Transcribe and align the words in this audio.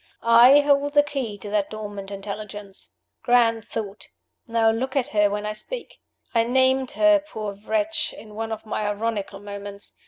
"I 0.23 0.61
hold 0.61 0.93
the 0.93 1.03
key 1.03 1.37
to 1.37 1.49
that 1.51 1.69
dormant 1.69 2.09
Intelligence. 2.09 2.95
Grand 3.21 3.63
thought! 3.63 4.07
Now 4.47 4.71
look 4.71 4.95
at 4.95 5.09
her 5.09 5.29
when 5.29 5.45
I 5.45 5.53
speak. 5.53 5.99
(I 6.33 6.43
named 6.43 6.93
her, 6.93 7.19
poor 7.19 7.53
wretch, 7.53 8.11
in 8.11 8.33
one 8.33 8.51
of 8.51 8.65
my 8.65 8.87
ironical 8.87 9.39
moments. 9.39 9.93